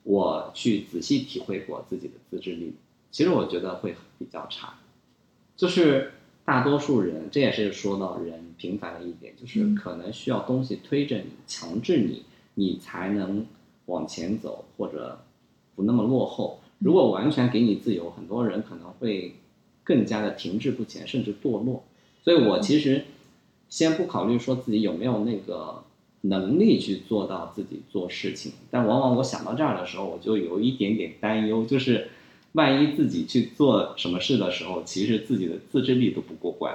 [0.03, 2.73] 我去仔细体会过自己的自制力，
[3.11, 4.79] 其实我觉得会比较差，
[5.59, 6.15] 就是
[6.47, 12.23] 大多数人，这也是说到人平凡的一点，就是嗯可能需要东西推着你，强制你，
[12.55, 13.45] 你才能
[13.85, 15.21] 往前走，或者
[15.77, 16.61] 不那么落后。
[16.79, 19.35] 如果完全给你自由，很多人可能会
[19.83, 21.85] 更加的停滞不前，甚至堕落。
[22.23, 23.05] 所以我其实
[23.75, 25.83] 先不考虑说自己有没有那个
[26.21, 32.09] 能力去做到自己做事情，但往往我想到这儿的时候，我就有一点点担忧，就是
[32.53, 36.73] 万一自己去做什么事的时候，其实自己的自制力都不过关，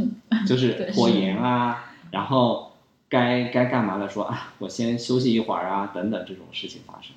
[0.46, 2.72] 就是拖延啊，然后
[3.08, 7.14] 该该干嘛的说啊，我先休息一会儿啊，等等这种事情发生。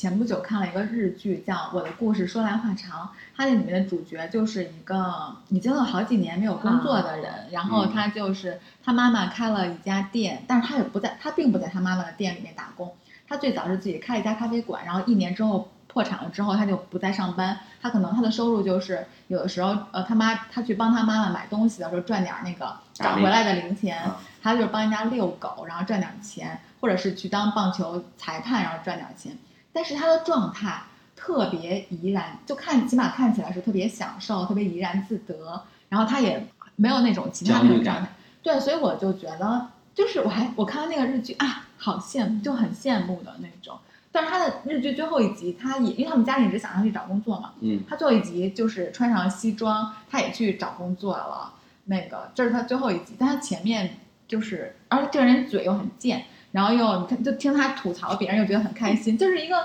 [0.00, 12.94] 前不久看了一个日剧，叫《我的故事说来话长》，它那里面的主角就是一个已经有好几年没有工作的人，然后他就是他妈妈开了一家店，但是他也不在，他并不在他妈妈的店里面打工，
[13.28, 29.36] 他最早是自己开了一家咖啡馆，然后一年之后破产了之后，他就不再上班，他可能他的收入就是有的时候呃他妈他去帮他妈妈买东西的时候赚点那个找回来的零钱，啊他就是帮人家遛狗，然后赚点钱，或者是去当棒球裁判，然后赚点钱。
[29.72, 30.82] 但是他的状态
[31.14, 36.46] 特别怡然，就看起码看起来是特别享受、特别怡然自得，然后他也
[36.76, 38.08] 没有那种其他那种状态。
[38.42, 43.78] 对，所以我就觉得，就是我还我看到那个日剧啊，好羡慕，就很羡慕的那种。
[44.12, 51.52] 但是他的日剧最后一集，他也因为他们家里一直想让他去找工作嘛，嗯他最后一集就是穿上西装，他也去找工作了。
[51.84, 59.56] 那个这是他最后一集，但他前面就是，而且这个人嘴又很贱，然后又他就听他吐槽别人，又觉得很开心，就是一个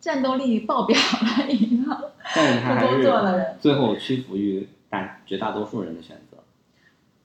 [0.00, 0.96] 战斗力爆表
[1.36, 6.36] 的一个但是他还工作的人最后屈服于大绝大多数人的选择。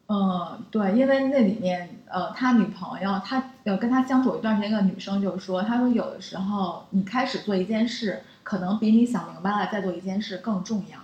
[0.07, 10.99] 嗯，对，因为那里面呃，他女朋友，他呃跟他相处一段时间，一个女生就说，她说有的时候你开始做一件事，可能比你想明白了再做一件事更重要。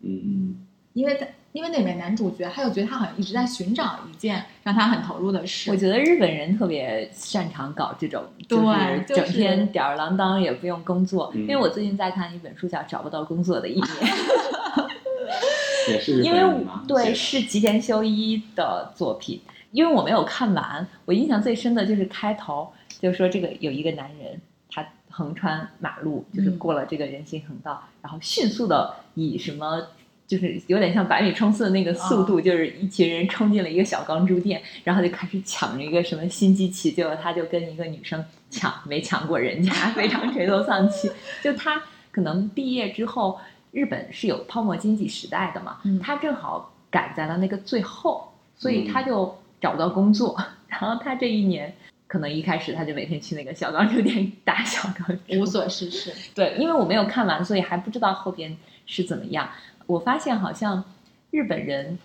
[0.00, 5.70] 嗯，因为在因为那里面男主角他又觉得他好像一直在寻找一件让他很投入的事。
[5.70, 8.58] 我觉得日本人特别擅长搞这种，对
[9.06, 11.30] 就是整天吊儿郎当，也不用工作。
[11.32, 13.86] 嗯因为我最近在看一本书，叫《找不到工作的一年》，
[15.92, 16.66] 也是日因为？
[16.88, 19.40] 对是吉田修一的作品，
[19.70, 29.86] 因为我没有看完，我印象最深的就是开头，就是说这个有一个男人，他横穿马路，就是嗯过了这个人行横道，然后迅速的以什么。
[30.26, 41.10] 就是有点像百米冲刺的那个速度，就是一群人冲进了一个小钢珠店，然后就开始抢着一个什么新机器，结果他就跟一个女生抢，没抢过人家，非常垂头丧气。
[41.42, 43.38] 就他可能毕业之后，
[43.70, 50.36] 日本是有泡沫经济时代的嘛，嗯他正好赶在了那个最后，所以嗯他就找不到工作。
[50.68, 51.72] 然后他这一年，
[52.06, 56.12] 可能一开始他就每天去那个小钢珠店打小钢珠，无所事事。
[56.34, 58.56] 对，因为我没有看完，所以还不知道后边
[58.86, 59.48] 是怎么样。
[59.86, 60.82] 我发现好像
[61.30, 61.98] 日本人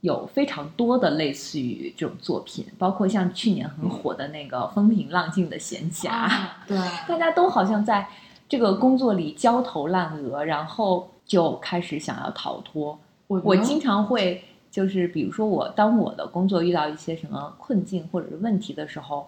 [0.00, 6.76] 有非常多的类似于这种作品，包括像去年很火的那个《风平浪静的闲暇》啊，对，
[7.08, 8.08] 大家都好像在
[8.48, 12.98] 这个工作里焦头烂额，然后就开始想要逃脱。
[13.28, 19.26] 我我经常会就是，比如说我当我的工作遇到一些什么困境或者是问题的时候，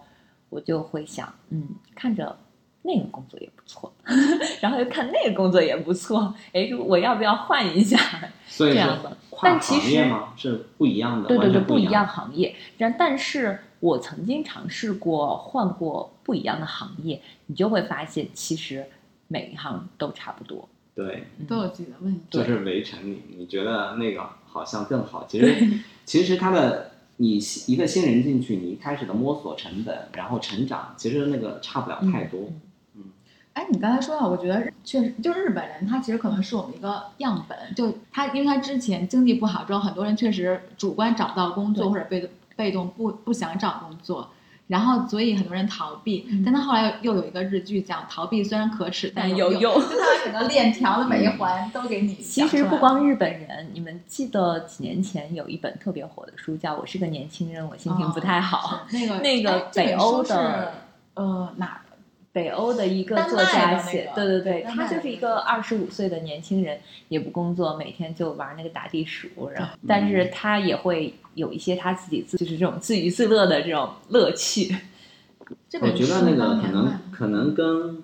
[0.49, 2.35] 我就会想，嗯，看着
[2.85, 3.91] 那个工作也不错，
[4.61, 7.97] 然后又看那个工作也不错，哎，我要不要换一下？
[8.47, 10.33] 所以这样子跨但其实行业吗？
[10.37, 12.07] 是不一样的，对对对，不不一样。
[12.07, 12.55] 行业。
[12.77, 18.85] 然但是我曾经尝试过换过不一样的行业，你就会发现其实
[19.27, 20.67] 每一行都差不多。
[20.93, 22.21] 对，嗯都有自己的问题。
[22.29, 25.55] 就是围城里，你觉得那个好像更好，其实
[26.05, 32.39] 其实它的你一个新人进去，你一开始的摸索成本，然后成长，其实那个差不了太多。
[32.41, 32.61] 嗯
[33.55, 37.57] 哎，你刚才说到，我觉得确实，就日本人，他其实可能是我们一个样本。
[37.73, 44.29] 就他，因为他之前经济不好之后，很多人确实主观找不到工作，或者被被动不不想找工作，
[44.67, 46.27] 然后所以很多人逃避。
[46.29, 52.45] 嗯但他后来又有一个日剧讲，逃避虽然可耻，但但有用，就他把整个链条的每一环都给你其。
[52.45, 60.73] 实不光日本人，你们记得几年前有一本特别火的书叫《我是个年轻人，我心情不太好》是那个 那个北欧的
[61.13, 61.79] 呃哪
[62.35, 66.77] 北欧的一个作家写，个对对对，他就是一个个二十五岁的年轻人，
[67.07, 74.75] 也不工作，每天就玩那个打地鼠，然后但是他也会有一些他自己自就是这种自娱自乐的这种乐趣。
[75.79, 78.03] 我觉得那个可能可能跟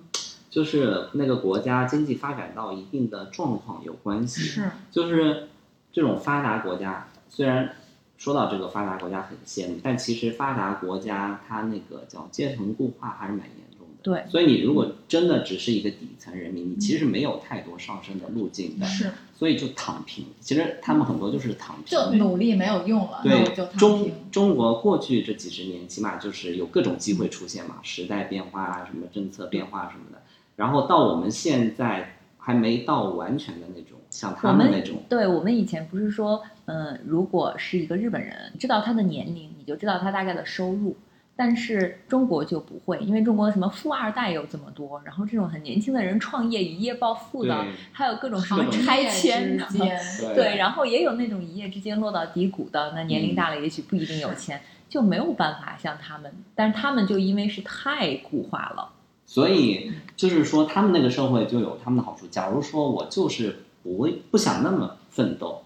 [0.49, 4.43] 就是那个国家经济发展到一定的状况有关系。
[4.43, 5.49] 是就是
[5.91, 7.75] 这种发达国家，虽然
[8.17, 13.80] 说到这个发达国家很羡慕，但其实发达国家它那个叫阶层固化还是蛮严重的。
[14.03, 20.25] 对所以你如果真的只是一个底层人民，你其实没有太多上升的路径的，是，所以就躺平。
[20.39, 21.85] 其实他们很多就是躺平。
[21.85, 24.13] 就努力没有用了，对就躺中平。
[24.31, 30.21] 中国过去这几十年，起码就是有各种机会出现嘛，时代变化啊，什么政策变化什么的。
[30.55, 40.95] 然后到我们现在还没到完全的那种，像他们那种，对我们以前不是说，嗯、如果是一个日本人，知道他的年龄，你就知道他大概的收入。
[41.43, 49.57] 但是中国就不会，因为中国什么富二代有这么多，然后这种很年轻的人创业一夜暴富的，还有各种什么拆迁
[50.35, 58.89] 对，然后也有那种一夜之间落到低谷的，那年龄大了也许不一定有钱，就没有办法像他们，但是他们就因为是太固化了，
[59.25, 62.27] 所以就是说，他们那个社会就有他们的好处。
[62.27, 65.63] 假如说我就是不不想那么奋斗，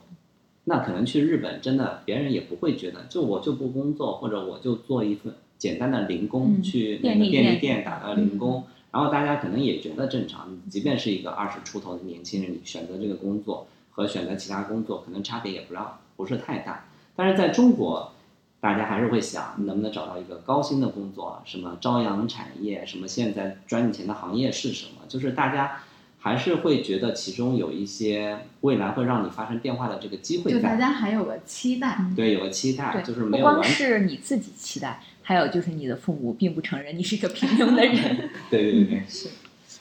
[0.63, 10.57] 那可能去日本真的别人也不会觉得，就我就不工作，或者我就做一份简单的零工，嗯去那个便利店打个零工，然后大家可能也觉得正常。
[10.69, 16.85] 即便是一个二十出头的年轻人，你选择这个工作和选择其他工作，可能差别也不让不是太大。
[17.15, 18.11] 但是在中国，
[18.59, 25.01] 大家还是会想能不能找到一个高薪的工作，什么朝阳产业，什么现在赚钱的行业是什么？
[25.07, 25.77] 就是大家
[26.17, 32.03] 还是会觉得其中有一些未来会让你发生变化的这个机会就大，家还有个期待。
[32.15, 39.27] 对，有个期待，就是没有完全，是你自己期待，还有就是你的父母并不承认你是一个平庸的人， 对对对对，是，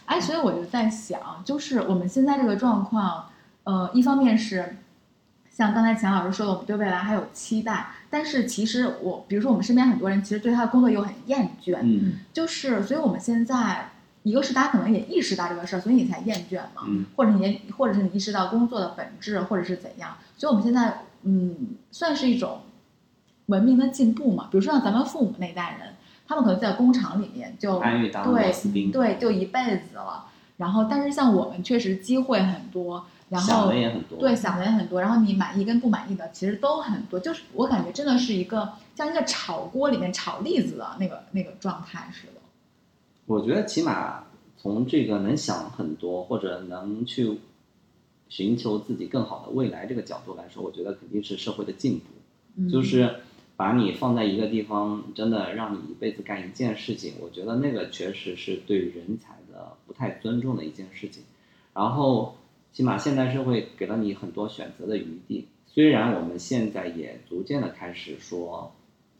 [0.07, 3.26] 哎，所以我就在想，就是我们现在这个状况，
[3.64, 4.76] 呃，一方面是
[5.51, 12.14] 像刚才钱老师说的，我们对未来还有期待，但是其实我，比如说我们身边很多人，其实对他的工作又很厌倦，嗯。
[12.32, 13.90] 就是，所以我们现在
[14.22, 17.05] 一个是大家可能也意识到这个事儿，所以你才厌倦嘛，嗯。
[17.16, 21.55] 或者你或者是你意识到工作的本质，或者是怎样，所以我们现在嗯，
[21.90, 22.62] 算是一种
[23.47, 24.49] 文明的进步嘛。
[24.51, 25.95] 比如说像咱们父母那代人，
[26.26, 30.26] 他们可能在工厂里面就参与当螺丝钉，对就一辈子了，
[30.57, 42.40] 然后但是像我们确实机会很多，然想后的也很多，对，想的也很多，然后你满意跟不满意的其实都很多，就是我感觉真的是一个像一个炒锅里面炒栗子的那个那个状态似的。
[43.26, 44.24] 我觉得起码
[44.57, 47.40] 从这个能想很多，或者能去
[48.28, 52.05] 寻求自己更好的未来这个角度来说，我觉得肯定是社会的进步。
[52.57, 53.16] 嗯就是
[53.57, 61.23] 把你放在一个地方，真的让你一辈子干一件事情，我觉得那个确实是对人才的不太尊重的一件事情。
[61.73, 62.37] 然后，
[62.73, 65.47] 起码现代社会给了你很多选择的余地。
[65.67, 68.73] 虽然我们现在也逐渐的开始说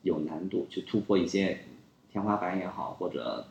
[0.03, 1.59] 有难度去突破一些
[2.13, 3.47] 天花板也好，或者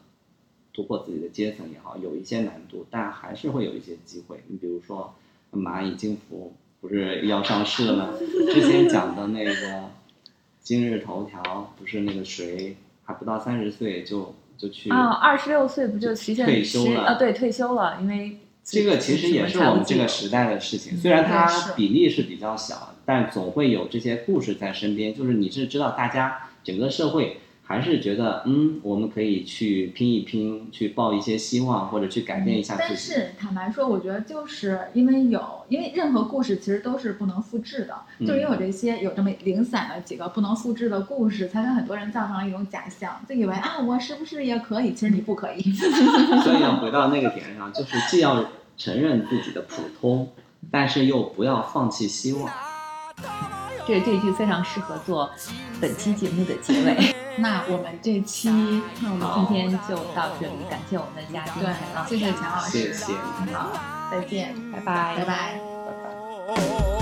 [0.74, 4.42] 突破自己的阶层也好，有一些难度，但还是会有一些机会。
[4.48, 5.14] 你比如说，
[5.52, 8.14] 蚂蚁金服不是要上市了吗？
[8.54, 9.52] 之前讲的那个
[10.64, 17.14] 今日头条，不是那个谁还不到三十岁就就去啊，二十六岁不就实现退休了啊？
[17.16, 25.14] 对，退休了，因为这个其实也是我们这个时代的事情，虽然它比例是比较小，但总会有这些故事在身边。
[25.14, 32.88] 就是你是知道大家整个社会还是觉得嗯，我们可以去拼一拼，去抱一些希望，或者去改变一下自己。
[32.90, 44.94] 但是坦白说，我觉得就是因为有，因为任何故事其实都是不能复制的，嗯就是因为有这些有这么零散的几个不能复制的故事，才给很多人造成了一种假象，就以为啊，我是不是也可以？
[44.94, 45.62] 其实你不可以。
[46.44, 48.46] 所以要回到那个点上，就是既要
[48.78, 50.30] 承认自己的普通，
[50.70, 52.52] 但是又不要放弃希望。
[53.88, 55.30] 这这句非常适合做
[55.80, 57.16] 本期节目的结尾。
[57.38, 58.48] 那我们这期，
[59.02, 63.72] 那我们今天就到这里，感谢我们的嘉宾对陈老，师，谢谢钱老师，谢谢好，
[64.12, 65.26] 再见，拜拜，拜拜。
[65.26, 66.93] 拜拜。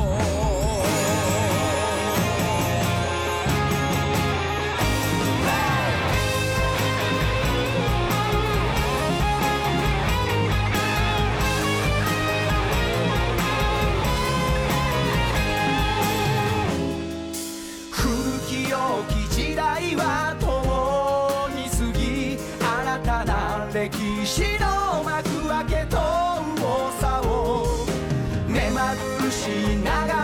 [28.61, 30.20] 目まぐるしい流れ